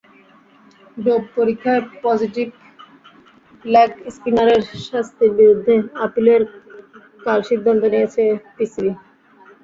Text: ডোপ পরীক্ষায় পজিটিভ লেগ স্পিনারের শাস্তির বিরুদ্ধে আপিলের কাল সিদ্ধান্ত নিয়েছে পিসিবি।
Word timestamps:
ডোপ 0.97 1.23
পরীক্ষায় 1.35 1.81
পজিটিভ 2.03 2.47
লেগ 3.65 3.89
স্পিনারের 4.15 4.61
শাস্তির 4.85 5.31
বিরুদ্ধে 5.39 5.73
আপিলের 6.05 6.41
কাল 7.25 7.39
সিদ্ধান্ত 7.49 7.83
নিয়েছে 7.93 8.23
পিসিবি। 8.55 8.91